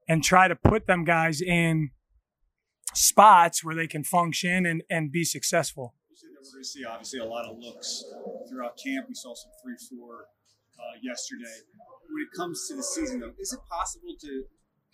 and 0.09 0.25
try 0.25 0.49
to 0.49 0.57
put 0.57 0.87
them 0.87 1.05
guys 1.05 1.43
in 1.43 1.91
spots 2.95 3.63
where 3.63 3.75
they 3.75 3.87
can 3.87 4.03
function 4.03 4.65
and 4.65 4.83
and 4.89 5.13
be 5.13 5.25
successful. 5.25 5.95
We're 6.11 6.53
going 6.53 6.63
to 6.63 6.69
see 6.69 6.85
obviously 6.85 7.21
a 7.21 7.25
lot 7.25 7.45
of 7.45 7.59
looks 7.59 8.05
throughout 8.49 8.79
camp. 8.83 9.07
We 9.09 9.15
saw 9.15 9.35
some 9.35 9.51
three 9.63 9.77
four 9.91 10.27
uh, 10.79 10.97
yesterday. 11.03 11.67
When 12.09 12.23
it 12.25 12.33
comes 12.33 12.67
to 12.69 12.75
the 12.75 12.83
season, 12.83 13.21
though, 13.21 13.35
is 13.39 13.53
it 13.53 13.61
possible 13.69 14.17
to 14.17 14.33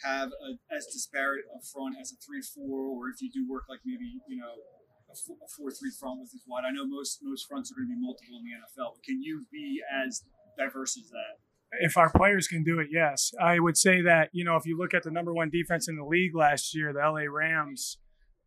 have 0.03 0.29
a, 0.35 0.59
as 0.75 0.91
disparate 0.91 1.47
a 1.55 1.63
front 1.63 1.95
as 2.01 2.11
a 2.11 2.19
three 2.19 2.43
four, 2.43 2.91
or 2.91 3.09
if 3.09 3.23
you 3.23 3.31
do 3.31 3.47
work 3.47 3.71
like 3.71 3.81
maybe 3.85 4.19
you 4.27 4.37
know 4.37 4.51
a 5.13 5.15
four-three 5.55 5.95
front 5.95 6.21
with 6.21 6.33
this 6.33 6.43
wide? 6.49 6.67
I 6.67 6.73
know 6.75 6.87
most 6.87 7.21
most 7.23 7.47
fronts 7.47 7.71
are 7.71 7.79
going 7.79 7.87
to 7.89 7.95
be 7.95 8.01
multiple 8.01 8.41
in 8.41 8.43
the 8.43 8.55
NFL, 8.59 8.99
but 8.99 9.03
can 9.05 9.23
you 9.23 9.47
be 9.53 9.79
as 9.87 10.25
diverse 10.59 10.99
as 10.99 11.11
that? 11.11 11.39
if 11.81 11.97
our 11.97 12.11
players 12.11 12.47
can 12.47 12.63
do 12.63 12.79
it, 12.79 12.89
yes. 12.91 13.33
I 13.41 13.59
would 13.59 13.77
say 13.77 14.03
that, 14.03 14.31
you 14.33 14.45
know, 14.45 14.57
if 14.57 14.67
you 14.67 14.79
look 14.79 14.95
at 14.95 15.03
the 15.03 15.11
number 15.11 15.33
one 15.33 15.51
defense 15.51 15.89
in 15.89 15.97
the 15.97 16.05
league 16.05 16.35
last 16.35 16.75
year, 16.75 16.93
the 16.93 17.01
LA 17.01 17.31
Rams, 17.31 17.99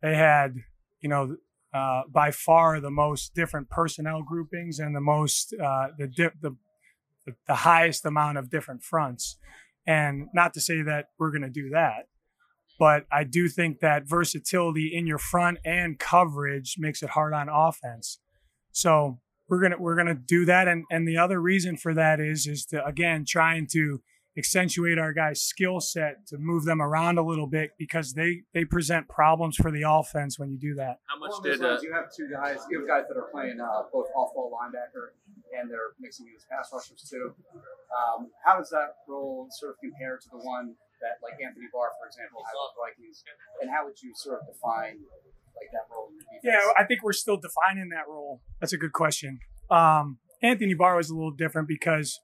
they 0.02 0.14
had, 0.14 0.56
you 1.00 1.08
know, 1.08 1.36
uh, 1.74 2.02
by 2.10 2.30
far 2.30 2.80
the 2.80 2.90
most 2.90 3.34
different 3.34 3.68
personnel 3.68 4.22
groupings 4.22 4.78
and 4.78 4.96
the 4.96 5.00
most, 5.00 5.54
uh, 5.54 5.88
the, 5.98 6.06
di- 6.06 6.30
the, 6.40 6.56
the 7.46 7.54
highest 7.54 8.04
amount 8.04 8.38
of 8.38 8.50
different 8.50 8.82
fronts. 8.82 9.36
And 9.86 10.28
not 10.34 10.54
to 10.54 10.60
say 10.60 10.82
that 10.82 11.06
we're 11.18 11.30
going 11.30 11.42
to 11.42 11.50
do 11.50 11.70
that, 11.70 12.08
but 12.78 13.04
I 13.10 13.24
do 13.24 13.48
think 13.48 13.80
that 13.80 14.08
versatility 14.08 14.90
in 14.94 15.06
your 15.06 15.18
front 15.18 15.58
and 15.64 15.98
coverage 15.98 16.76
makes 16.78 17.02
it 17.02 17.10
hard 17.10 17.34
on 17.34 17.48
offense. 17.48 18.20
So 18.72 19.18
we're 19.48 19.60
gonna 19.60 19.76
we're 19.78 19.96
gonna 19.96 20.14
do 20.14 20.44
that, 20.44 20.68
and 20.68 20.84
and 20.90 21.08
the 21.08 21.16
other 21.16 21.40
reason 21.40 21.76
for 21.76 21.94
that 21.94 22.20
is 22.20 22.46
is 22.46 22.64
to 22.66 22.84
again 22.84 23.24
trying 23.26 23.66
to 23.72 24.00
accentuate 24.38 24.98
our 24.98 25.12
guys' 25.12 25.42
skill 25.42 25.80
set 25.80 26.26
to 26.28 26.38
move 26.38 26.64
them 26.64 26.80
around 26.80 27.18
a 27.18 27.22
little 27.22 27.48
bit 27.48 27.72
because 27.78 28.14
they 28.14 28.42
they 28.54 28.64
present 28.64 29.08
problems 29.08 29.56
for 29.56 29.70
the 29.70 29.82
offense 29.82 30.38
when 30.38 30.50
you 30.50 30.58
do 30.58 30.74
that. 30.76 31.00
How 31.06 31.18
much 31.18 31.30
Along 31.30 31.42
those 31.42 31.58
did 31.58 31.66
uh, 31.66 31.78
you 31.82 31.92
have 31.92 32.14
two 32.14 32.30
guys. 32.30 32.58
You 32.70 32.78
have 32.80 32.88
guys 32.88 33.04
that 33.08 33.18
are 33.18 33.28
playing 33.32 33.60
uh, 33.60 33.82
both 33.92 34.06
off-ball 34.14 34.54
linebacker, 34.54 35.12
and 35.58 35.68
they're 35.68 35.98
mixing 35.98 36.26
you 36.26 36.36
as 36.36 36.46
pass 36.50 36.70
rushers 36.72 37.02
too. 37.10 37.34
Um, 37.90 38.30
how 38.44 38.56
does 38.56 38.70
that 38.70 39.02
role 39.08 39.48
sort 39.50 39.72
of 39.72 39.80
compare 39.80 40.16
to 40.16 40.28
the 40.30 40.38
one 40.38 40.74
that, 41.02 41.18
like 41.22 41.40
Anthony 41.42 41.66
Barr, 41.72 41.90
for 42.00 42.06
example, 42.06 42.40
had 42.46 42.54
with 42.54 42.72
the 42.76 43.02
Vikings? 43.02 43.24
And 43.60 43.70
how 43.70 43.84
would 43.84 44.00
you 44.00 44.12
sort 44.14 44.40
of 44.40 44.46
define 44.46 45.02
like 45.58 45.70
that 45.74 45.90
role? 45.90 46.08
In 46.14 46.18
the? 46.18 46.24
Yeah, 46.46 46.60
I 46.78 46.84
think 46.84 47.02
we're 47.02 47.12
still 47.12 47.36
defining 47.36 47.90
that 47.90 48.06
role. 48.08 48.40
That's 48.60 48.72
a 48.72 48.78
good 48.78 48.92
question. 48.92 49.40
Um, 49.68 50.18
Anthony 50.42 50.74
Barr 50.74 51.00
is 51.00 51.10
a 51.10 51.14
little 51.14 51.32
different 51.34 51.66
because 51.66 52.20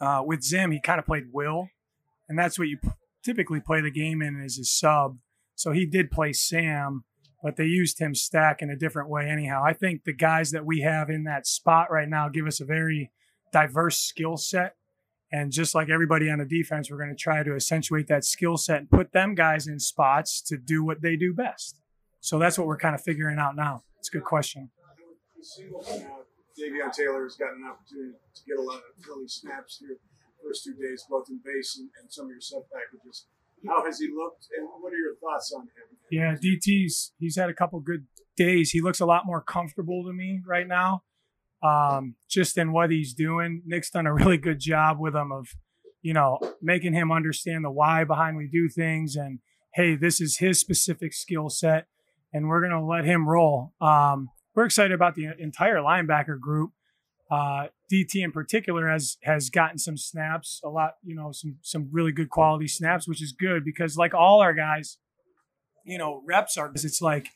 uh, 0.00 0.22
with 0.24 0.42
Zim, 0.42 0.70
he 0.70 0.80
kind 0.80 0.98
of 0.98 1.06
played 1.06 1.24
Will, 1.32 1.68
and 2.28 2.38
that's 2.38 2.58
what 2.58 2.68
you 2.68 2.78
p- 2.78 2.90
typically 3.24 3.60
play 3.60 3.80
the 3.80 3.90
game 3.90 4.22
in 4.22 4.40
as 4.42 4.58
a 4.58 4.64
sub. 4.64 5.18
So 5.54 5.72
he 5.72 5.86
did 5.86 6.10
play 6.10 6.32
Sam, 6.32 7.04
but 7.42 7.56
they 7.56 7.64
used 7.64 8.00
him 8.00 8.14
stack 8.14 8.62
in 8.62 8.70
a 8.70 8.76
different 8.76 9.08
way 9.08 9.28
anyhow. 9.28 9.62
I 9.64 9.72
think 9.72 10.04
the 10.04 10.12
guys 10.12 10.50
that 10.52 10.64
we 10.64 10.80
have 10.80 11.10
in 11.10 11.24
that 11.24 11.46
spot 11.46 11.90
right 11.90 12.08
now 12.08 12.28
give 12.28 12.46
us 12.46 12.60
a 12.60 12.64
very 12.64 13.10
diverse 13.52 13.98
skill 13.98 14.36
set. 14.36 14.74
And 15.30 15.52
just 15.52 15.74
like 15.74 15.90
everybody 15.90 16.30
on 16.30 16.38
the 16.38 16.46
defense, 16.46 16.90
we're 16.90 16.96
going 16.96 17.10
to 17.10 17.16
try 17.16 17.42
to 17.42 17.52
accentuate 17.52 18.08
that 18.08 18.24
skill 18.24 18.56
set 18.56 18.78
and 18.78 18.90
put 18.90 19.12
them 19.12 19.34
guys 19.34 19.66
in 19.66 19.78
spots 19.78 20.40
to 20.42 20.56
do 20.56 20.82
what 20.82 21.02
they 21.02 21.16
do 21.16 21.34
best. 21.34 21.80
So 22.20 22.38
that's 22.38 22.58
what 22.58 22.66
we're 22.66 22.78
kind 22.78 22.94
of 22.94 23.02
figuring 23.02 23.38
out 23.38 23.54
now. 23.54 23.82
It's 23.98 24.08
a 24.08 24.12
good 24.12 24.24
question. 24.24 24.70
Davion 26.58 26.92
Taylor 26.92 27.22
has 27.24 27.36
gotten 27.36 27.62
an 27.62 27.70
opportunity 27.70 28.18
to 28.18 28.42
get 28.44 28.58
a 28.58 28.62
lot 28.62 28.82
of 28.82 28.92
early 29.08 29.28
snaps 29.28 29.78
here 29.78 29.98
first 30.42 30.64
two 30.64 30.74
days, 30.74 31.04
both 31.08 31.26
in 31.28 31.40
base 31.44 31.78
and, 31.78 31.90
and 32.00 32.12
some 32.12 32.26
of 32.26 32.30
your 32.30 32.40
sub 32.40 32.62
packages. 32.72 33.26
How 33.66 33.84
has 33.84 33.98
he 33.98 34.08
looked, 34.14 34.46
and 34.56 34.68
what 34.80 34.92
are 34.92 34.96
your 34.96 35.16
thoughts 35.16 35.52
on 35.54 35.62
him? 35.62 35.98
Yeah, 36.10 36.36
DT's 36.36 37.12
he's 37.18 37.36
had 37.36 37.50
a 37.50 37.54
couple 37.54 37.80
good 37.80 38.06
days. 38.36 38.70
He 38.70 38.80
looks 38.80 39.00
a 39.00 39.06
lot 39.06 39.26
more 39.26 39.42
comfortable 39.42 40.04
to 40.04 40.12
me 40.12 40.40
right 40.46 40.66
now. 40.66 41.02
Um, 41.60 42.14
just 42.28 42.56
in 42.56 42.72
what 42.72 42.90
he's 42.92 43.14
doing. 43.14 43.62
Nick's 43.66 43.90
done 43.90 44.06
a 44.06 44.14
really 44.14 44.38
good 44.38 44.60
job 44.60 44.98
with 45.00 45.16
him 45.16 45.32
of, 45.32 45.48
you 46.02 46.12
know, 46.12 46.38
making 46.62 46.92
him 46.92 47.10
understand 47.10 47.64
the 47.64 47.70
why 47.70 48.04
behind 48.04 48.36
we 48.36 48.46
do 48.46 48.68
things 48.68 49.16
and 49.16 49.40
hey, 49.74 49.96
this 49.96 50.20
is 50.20 50.38
his 50.38 50.60
specific 50.60 51.12
skill 51.12 51.48
set 51.48 51.86
and 52.32 52.46
we're 52.46 52.62
gonna 52.62 52.86
let 52.86 53.04
him 53.04 53.28
roll. 53.28 53.72
Um, 53.80 54.28
we're 54.58 54.64
excited 54.64 54.90
about 54.90 55.14
the 55.14 55.28
entire 55.38 55.76
linebacker 55.76 56.36
group. 56.36 56.72
Uh, 57.30 57.68
DT 57.92 58.24
in 58.24 58.32
particular 58.32 58.88
has 58.88 59.16
has 59.22 59.50
gotten 59.50 59.78
some 59.78 59.96
snaps, 59.96 60.60
a 60.64 60.68
lot, 60.68 60.94
you 61.04 61.14
know, 61.14 61.30
some 61.30 61.58
some 61.62 61.88
really 61.92 62.10
good 62.10 62.28
quality 62.28 62.66
snaps, 62.66 63.06
which 63.06 63.22
is 63.22 63.30
good 63.30 63.64
because 63.64 63.96
like 63.96 64.14
all 64.14 64.40
our 64.40 64.52
guys, 64.52 64.98
you 65.84 65.96
know, 65.96 66.24
reps 66.26 66.56
are. 66.56 66.72
It's 66.74 67.00
like 67.00 67.28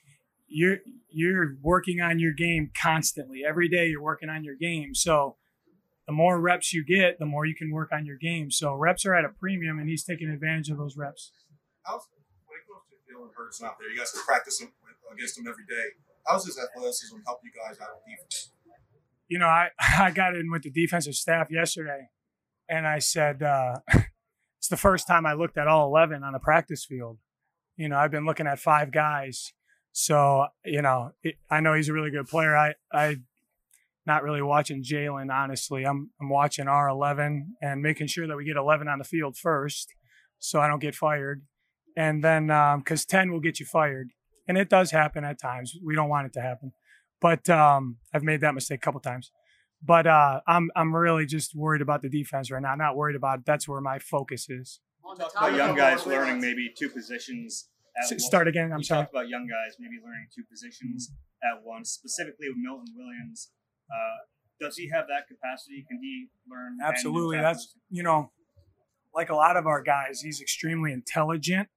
you're 0.48 0.78
you're 1.10 1.54
working 1.62 2.00
on 2.00 2.18
your 2.18 2.32
game 2.32 2.72
constantly. 2.74 3.42
Every 3.48 3.68
day 3.68 3.86
you're 3.86 4.02
working 4.02 4.28
on 4.28 4.42
your 4.42 4.56
game. 4.56 4.92
So 4.92 5.36
the 6.08 6.12
more 6.12 6.40
reps 6.40 6.72
you 6.72 6.84
get, 6.84 7.20
the 7.20 7.26
more 7.26 7.46
you 7.46 7.54
can 7.54 7.70
work 7.70 7.90
on 7.92 8.04
your 8.04 8.16
game. 8.16 8.50
So 8.50 8.74
reps 8.74 9.06
are 9.06 9.14
at 9.14 9.24
a 9.24 9.28
premium, 9.28 9.78
and 9.78 9.88
he's 9.88 10.02
taking 10.02 10.28
advantage 10.28 10.70
of 10.70 10.76
those 10.76 10.96
reps. 10.96 11.30
How's, 11.84 12.02
when 12.48 12.58
it 12.58 12.66
comes 12.66 12.82
to 12.90 13.14
Jalen 13.14 13.30
Hurts 13.36 13.62
out 13.62 13.76
there, 13.78 13.88
you 13.88 13.96
guys 13.96 14.12
practice 14.26 14.60
against 15.12 15.38
him 15.38 15.46
every 15.46 15.66
day. 15.66 15.90
How's 16.26 16.46
his 16.46 16.58
athleticism 16.58 17.16
help 17.26 17.40
you 17.42 17.50
guys 17.50 17.78
out 17.80 17.88
on 17.88 17.96
defense? 18.08 18.52
You 19.28 19.38
know, 19.38 19.46
I, 19.46 19.68
I 19.98 20.10
got 20.10 20.36
in 20.36 20.50
with 20.50 20.62
the 20.62 20.70
defensive 20.70 21.14
staff 21.14 21.48
yesterday, 21.50 22.08
and 22.68 22.86
I 22.86 22.98
said 22.98 23.42
uh, 23.42 23.76
it's 24.58 24.68
the 24.68 24.76
first 24.76 25.06
time 25.06 25.26
I 25.26 25.34
looked 25.34 25.58
at 25.58 25.68
all 25.68 25.88
eleven 25.88 26.22
on 26.22 26.32
the 26.32 26.38
practice 26.38 26.84
field. 26.84 27.18
You 27.76 27.88
know, 27.88 27.96
I've 27.96 28.10
been 28.10 28.26
looking 28.26 28.46
at 28.46 28.58
five 28.58 28.92
guys, 28.92 29.52
so 29.92 30.46
you 30.64 30.82
know, 30.82 31.12
it, 31.22 31.36
I 31.50 31.60
know 31.60 31.74
he's 31.74 31.88
a 31.88 31.92
really 31.92 32.10
good 32.10 32.28
player. 32.28 32.56
I 32.56 32.74
I 32.92 33.16
not 34.06 34.22
really 34.22 34.42
watching 34.42 34.82
Jalen 34.82 35.32
honestly. 35.32 35.84
I'm 35.84 36.10
I'm 36.20 36.28
watching 36.28 36.68
our 36.68 36.88
eleven 36.88 37.54
and 37.60 37.82
making 37.82 38.08
sure 38.08 38.26
that 38.26 38.36
we 38.36 38.44
get 38.44 38.56
eleven 38.56 38.88
on 38.88 38.98
the 38.98 39.04
field 39.04 39.36
first, 39.36 39.92
so 40.38 40.60
I 40.60 40.68
don't 40.68 40.80
get 40.80 40.94
fired, 40.94 41.42
and 41.96 42.22
then 42.22 42.46
because 42.46 43.02
um, 43.02 43.06
ten 43.08 43.32
will 43.32 43.40
get 43.40 43.60
you 43.60 43.66
fired, 43.66 44.10
and 44.46 44.58
it 44.58 44.68
does 44.68 44.90
happen 44.90 45.24
at 45.24 45.40
times. 45.40 45.74
We 45.84 45.94
don't 45.94 46.08
want 46.08 46.26
it 46.26 46.32
to 46.34 46.40
happen, 46.40 46.72
but 47.20 47.48
um, 47.48 47.96
I've 48.12 48.22
made 48.22 48.40
that 48.40 48.54
mistake 48.54 48.78
a 48.78 48.80
couple 48.84 49.00
times. 49.00 49.30
But 49.84 50.06
uh, 50.06 50.40
I'm 50.46 50.70
I'm 50.76 50.94
really 50.94 51.26
just 51.26 51.56
worried 51.56 51.82
about 51.82 52.02
the 52.02 52.08
defense 52.08 52.50
right 52.50 52.62
now. 52.62 52.68
I'm 52.68 52.78
not 52.78 52.96
worried 52.96 53.16
about 53.16 53.40
it. 53.40 53.44
That's 53.46 53.66
where 53.66 53.80
my 53.80 53.98
focus 53.98 54.46
is. 54.48 54.80
talked 55.18 55.36
about 55.36 55.54
young 55.56 55.76
guys 55.76 56.06
learning 56.06 56.40
maybe 56.40 56.72
two 56.76 56.88
positions. 56.88 57.68
At 57.96 58.12
S- 58.12 58.24
start 58.24 58.48
again, 58.48 58.72
I'm 58.72 58.78
you 58.78 58.84
sorry. 58.84 59.02
talked 59.02 59.12
about 59.12 59.28
young 59.28 59.46
guys 59.46 59.76
maybe 59.78 59.96
learning 60.02 60.28
two 60.34 60.44
positions 60.50 61.12
at 61.42 61.64
once, 61.64 61.90
specifically 61.90 62.48
with 62.48 62.58
Milton 62.58 62.94
Williams. 62.96 63.50
Uh, 63.90 64.24
does 64.60 64.76
he 64.76 64.88
have 64.90 65.06
that 65.08 65.26
capacity? 65.26 65.84
Can 65.88 65.98
he 66.00 66.28
learn? 66.48 66.78
Absolutely. 66.82 67.38
That's 67.38 67.74
you 67.90 68.04
know, 68.04 68.30
like 69.12 69.30
a 69.30 69.34
lot 69.34 69.56
of 69.56 69.66
our 69.66 69.82
guys, 69.82 70.20
he's 70.20 70.40
extremely 70.40 70.92
intelligent 70.92 71.68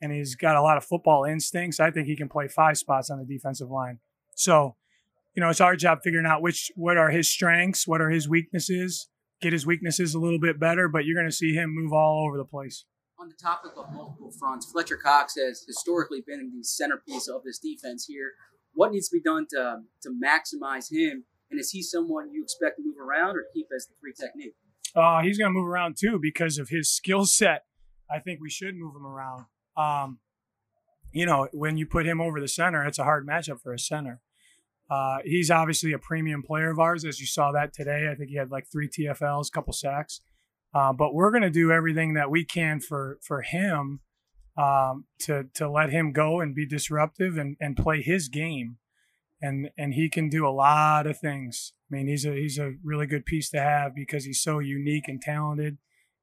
and 0.00 0.12
he's 0.12 0.34
got 0.34 0.56
a 0.56 0.62
lot 0.62 0.76
of 0.76 0.84
football 0.84 1.24
instincts. 1.24 1.80
I 1.80 1.90
think 1.90 2.06
he 2.06 2.16
can 2.16 2.28
play 2.28 2.48
five 2.48 2.78
spots 2.78 3.10
on 3.10 3.18
the 3.18 3.24
defensive 3.24 3.70
line. 3.70 3.98
So, 4.34 4.76
you 5.34 5.40
know, 5.40 5.50
it's 5.50 5.60
our 5.60 5.76
job 5.76 6.00
figuring 6.02 6.26
out 6.26 6.42
which 6.42 6.70
what 6.74 6.96
are 6.96 7.10
his 7.10 7.30
strengths, 7.30 7.86
what 7.86 8.00
are 8.00 8.10
his 8.10 8.28
weaknesses, 8.28 9.08
get 9.40 9.52
his 9.52 9.66
weaknesses 9.66 10.14
a 10.14 10.18
little 10.18 10.40
bit 10.40 10.58
better, 10.58 10.88
but 10.88 11.04
you're 11.04 11.16
gonna 11.16 11.32
see 11.32 11.52
him 11.52 11.74
move 11.74 11.92
all 11.92 12.26
over 12.26 12.36
the 12.36 12.44
place. 12.44 12.84
On 13.18 13.28
the 13.28 13.34
topic 13.34 13.72
of 13.76 13.92
multiple 13.92 14.32
fronts, 14.38 14.70
Fletcher 14.70 14.96
Cox 14.96 15.34
has 15.36 15.64
historically 15.66 16.22
been 16.26 16.50
the 16.56 16.64
centerpiece 16.64 17.28
of 17.28 17.42
this 17.44 17.58
defense 17.58 18.06
here. 18.06 18.32
What 18.72 18.92
needs 18.92 19.08
to 19.10 19.16
be 19.16 19.22
done 19.22 19.46
to 19.50 19.82
to 20.02 20.10
maximize 20.10 20.90
him? 20.90 21.24
And 21.50 21.58
is 21.58 21.70
he 21.70 21.82
someone 21.82 22.32
you 22.32 22.42
expect 22.42 22.76
to 22.76 22.82
move 22.84 22.96
around 22.98 23.36
or 23.36 23.44
keep 23.52 23.66
as 23.74 23.86
the 23.86 23.94
three 24.00 24.12
technique? 24.12 24.54
Uh, 24.94 25.20
he's 25.22 25.38
going 25.38 25.52
to 25.52 25.52
move 25.52 25.66
around 25.66 25.96
too 25.98 26.18
because 26.20 26.58
of 26.58 26.68
his 26.68 26.90
skill 26.90 27.24
set. 27.24 27.64
I 28.10 28.18
think 28.18 28.40
we 28.40 28.50
should 28.50 28.74
move 28.76 28.94
him 28.94 29.06
around. 29.06 29.46
Um, 29.76 30.18
you 31.12 31.26
know, 31.26 31.48
when 31.52 31.76
you 31.76 31.86
put 31.86 32.06
him 32.06 32.20
over 32.20 32.40
the 32.40 32.48
center, 32.48 32.84
it's 32.84 32.98
a 32.98 33.04
hard 33.04 33.26
matchup 33.26 33.60
for 33.60 33.72
a 33.72 33.78
center. 33.78 34.20
Uh, 34.90 35.18
he's 35.24 35.50
obviously 35.50 35.92
a 35.92 35.98
premium 35.98 36.42
player 36.42 36.70
of 36.70 36.78
ours, 36.78 37.04
as 37.04 37.20
you 37.20 37.26
saw 37.26 37.52
that 37.52 37.72
today. 37.72 38.08
I 38.10 38.14
think 38.14 38.30
he 38.30 38.36
had 38.36 38.50
like 38.50 38.66
three 38.70 38.88
TFLs, 38.88 39.48
a 39.48 39.50
couple 39.52 39.72
sacks. 39.72 40.20
Uh, 40.74 40.92
but 40.92 41.14
we're 41.14 41.30
going 41.30 41.42
to 41.42 41.50
do 41.50 41.72
everything 41.72 42.14
that 42.14 42.30
we 42.30 42.44
can 42.44 42.80
for 42.80 43.18
for 43.22 43.42
him 43.42 44.00
um, 44.56 45.04
to 45.20 45.44
to 45.54 45.68
let 45.68 45.90
him 45.90 46.12
go 46.12 46.40
and 46.40 46.54
be 46.54 46.66
disruptive 46.66 47.36
and, 47.36 47.56
and 47.60 47.76
play 47.76 48.02
his 48.02 48.28
game, 48.28 48.76
and 49.40 49.70
and 49.76 49.94
he 49.94 50.08
can 50.08 50.28
do 50.28 50.46
a 50.46 50.50
lot 50.50 51.06
of 51.06 51.18
things. 51.18 51.72
I 51.90 51.96
mean, 51.96 52.06
he's 52.06 52.24
a 52.24 52.34
he's 52.34 52.58
a 52.58 52.74
really 52.84 53.06
good 53.06 53.26
piece 53.26 53.50
to 53.50 53.60
have 53.60 53.94
because 53.94 54.24
he's 54.24 54.40
so 54.40 54.58
unique 54.60 55.08
and 55.08 55.20
talented, 55.20 55.78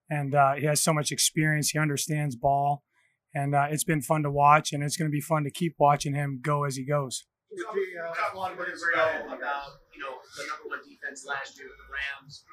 and 0.10 0.34
uh, 0.34 0.54
he 0.54 0.66
has 0.66 0.82
so 0.82 0.94
much 0.94 1.12
experience. 1.12 1.72
He 1.72 1.80
understands 1.80 2.36
ball, 2.38 2.84
and 3.38 3.54
uh, 3.54 3.70
it's 3.70 3.86
been 3.86 4.02
fun 4.02 4.26
to 4.26 4.34
watch, 4.34 4.74
and 4.74 4.82
it's 4.82 4.98
going 4.98 5.06
to 5.06 5.14
be 5.14 5.22
fun 5.22 5.46
to 5.46 5.54
keep 5.54 5.78
watching 5.78 6.18
him 6.18 6.42
go 6.42 6.66
as 6.66 6.76
he 6.76 6.82
goes. 6.82 7.30
We 7.54 7.62
talked 7.62 8.34
a 8.34 8.38
lot 8.38 8.52
of 8.52 8.58
minutes 8.58 8.82
ago 8.82 9.30
about 9.30 9.78
you 9.94 10.02
know 10.02 10.18
the 10.36 10.44
number 10.50 10.74
one 10.74 10.82
defense 10.82 11.22
last 11.22 11.54
year 11.56 11.70
with 11.70 11.78
the 11.78 11.90
Rams. 11.94 12.44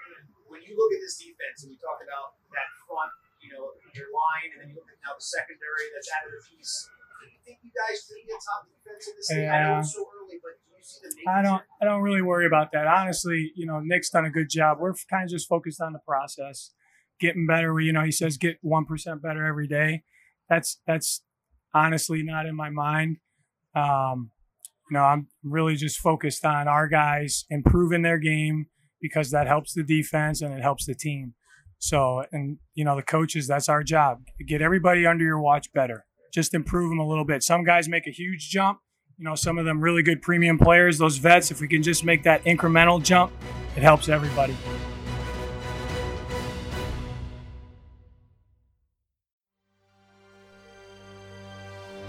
When 0.46 0.60
you 0.60 0.76
look 0.76 0.92
at 0.92 1.00
this 1.00 1.16
defense 1.16 1.64
and 1.64 1.72
we 1.72 1.80
talk 1.80 2.04
about 2.04 2.36
that 2.52 2.68
front, 2.84 3.10
you 3.40 3.50
know 3.56 3.72
your 3.96 4.12
line, 4.12 4.48
and 4.54 4.58
then 4.60 4.68
you 4.70 4.76
look 4.76 4.92
at 4.92 5.00
now 5.00 5.16
the 5.16 5.24
secondary 5.24 5.88
that's 5.96 6.12
out 6.12 6.28
of 6.28 6.36
the 6.36 6.42
piece. 6.52 6.92
Do 7.18 7.32
you 7.32 7.40
think 7.42 7.58
you 7.64 7.72
guys 7.72 8.04
could 8.04 8.20
be 8.20 8.28
a 8.28 8.36
top 8.36 8.68
defense 8.68 9.04
in 9.08 9.14
this 9.16 9.28
league? 9.32 9.48
I 9.48 9.58
know 9.64 9.80
it's 9.80 9.96
so 9.96 10.04
early, 10.04 10.36
but 10.44 10.60
do 10.60 10.68
you 10.68 10.84
see 10.84 11.00
the 11.00 11.32
I 11.32 11.40
don't 11.40 11.64
I 11.80 11.88
don't 11.88 12.04
really 12.04 12.22
worry 12.22 12.44
about 12.44 12.76
that. 12.76 12.86
Honestly, 12.86 13.56
you 13.56 13.64
know, 13.64 13.80
Nick's 13.80 14.12
done 14.12 14.28
a 14.28 14.32
good 14.32 14.52
job. 14.52 14.78
We're 14.78 14.94
kind 15.08 15.24
of 15.24 15.32
just 15.32 15.48
focused 15.48 15.80
on 15.80 15.96
the 15.96 16.04
process, 16.04 16.76
getting 17.18 17.48
better. 17.48 17.72
You 17.80 17.96
know, 17.96 18.04
he 18.04 18.12
says 18.12 18.36
get 18.36 18.60
one 18.60 18.84
percent 18.84 19.24
better 19.24 19.48
every 19.48 19.66
day. 19.66 20.04
That's 20.48 20.80
that's 20.86 21.22
honestly 21.74 22.22
not 22.22 22.46
in 22.46 22.54
my 22.54 22.70
mind. 22.70 23.18
Um, 23.74 24.30
you 24.90 24.94
know, 24.94 25.04
I'm 25.04 25.28
really 25.42 25.76
just 25.76 25.98
focused 25.98 26.44
on 26.44 26.68
our 26.68 26.88
guys 26.88 27.44
improving 27.50 28.02
their 28.02 28.18
game 28.18 28.66
because 29.00 29.30
that 29.30 29.46
helps 29.46 29.74
the 29.74 29.82
defense 29.82 30.40
and 30.40 30.54
it 30.54 30.62
helps 30.62 30.86
the 30.86 30.94
team. 30.94 31.34
So, 31.78 32.24
and 32.32 32.58
you 32.74 32.84
know, 32.84 32.96
the 32.96 33.02
coaches, 33.02 33.46
that's 33.46 33.68
our 33.68 33.82
job. 33.82 34.22
Get 34.46 34.62
everybody 34.62 35.06
under 35.06 35.24
your 35.24 35.40
watch 35.40 35.72
better. 35.72 36.06
Just 36.32 36.54
improve 36.54 36.90
them 36.90 36.98
a 36.98 37.06
little 37.06 37.24
bit. 37.24 37.42
Some 37.42 37.64
guys 37.64 37.88
make 37.88 38.06
a 38.06 38.10
huge 38.10 38.48
jump. 38.48 38.78
You 39.18 39.24
know, 39.24 39.34
some 39.34 39.58
of 39.58 39.64
them 39.64 39.80
really 39.80 40.02
good 40.02 40.22
premium 40.22 40.58
players, 40.58 40.98
those 40.98 41.18
vets, 41.18 41.50
if 41.50 41.60
we 41.60 41.68
can 41.68 41.82
just 41.82 42.04
make 42.04 42.24
that 42.24 42.42
incremental 42.44 43.02
jump, 43.02 43.32
it 43.76 43.82
helps 43.82 44.08
everybody. 44.08 44.56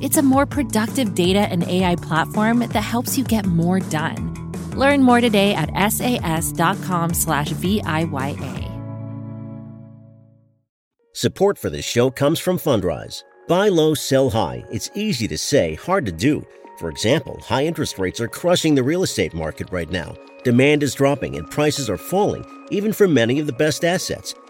It's 0.00 0.16
a 0.16 0.22
more 0.22 0.46
productive 0.46 1.14
data 1.14 1.40
and 1.40 1.64
AI 1.64 1.96
platform 1.96 2.60
that 2.60 2.76
helps 2.76 3.18
you 3.18 3.24
get 3.24 3.46
more 3.46 3.80
done. 3.80 4.52
Learn 4.76 5.02
more 5.02 5.20
today 5.20 5.54
at 5.54 5.70
sas.com 5.92 7.14
slash 7.14 7.48
VIYA. 7.48 8.66
Support 11.14 11.58
for 11.58 11.68
this 11.68 11.84
show 11.84 12.12
comes 12.12 12.38
from 12.38 12.58
Fundrise. 12.58 13.24
Buy 13.48 13.70
low, 13.70 13.94
sell 13.94 14.30
high. 14.30 14.64
It's 14.70 14.88
easy 14.94 15.26
to 15.26 15.36
say, 15.36 15.74
hard 15.74 16.06
to 16.06 16.12
do. 16.12 16.46
For 16.78 16.90
example, 16.90 17.40
high 17.40 17.66
interest 17.66 17.98
rates 17.98 18.20
are 18.20 18.28
crushing 18.28 18.76
the 18.76 18.84
real 18.84 19.02
estate 19.02 19.34
market 19.34 19.68
right 19.72 19.90
now. 19.90 20.14
Demand 20.44 20.84
is 20.84 20.94
dropping 20.94 21.36
and 21.36 21.50
prices 21.50 21.90
are 21.90 21.98
falling, 21.98 22.44
even 22.70 22.92
for 22.92 23.08
many 23.08 23.40
of 23.40 23.48
the 23.48 23.52
best 23.52 23.84
assets. 23.84 24.32